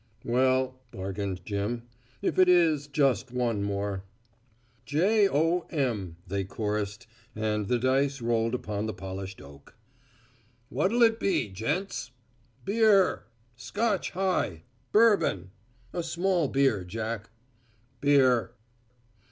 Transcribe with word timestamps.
"Well," 0.25 0.79
bargained 0.91 1.45
Jim, 1.45 1.83
"if 2.23 2.39
it 2.39 2.49
is 2.49 2.87
just 2.87 3.31
one 3.31 3.61
more." 3.61 4.03
"J.O.M." 4.87 6.15
they 6.25 6.43
chorused, 6.43 7.05
and 7.35 7.67
the 7.67 7.77
dice 7.77 8.19
rolled 8.19 8.55
upon 8.55 8.87
the 8.87 8.95
polished 8.95 9.43
oak. 9.43 9.75
"What'll 10.69 11.03
it 11.03 11.19
be, 11.19 11.49
gents?" 11.49 12.09
"Beer." 12.65 13.25
"Scotch 13.55 14.09
high." 14.17 14.63
"Bourbon." 14.91 15.51
"A 15.93 16.01
small 16.01 16.47
beer, 16.47 16.83
Jack." 16.83 17.29
"Beer." 17.99 18.53